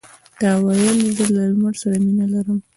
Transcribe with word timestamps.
تا 0.39 0.49
ویل 0.63 0.99
زه 1.17 1.25
د 1.33 1.37
لمر 1.49 1.73
سره 1.81 1.97
مینه 2.05 2.25
لرم. 2.33 2.59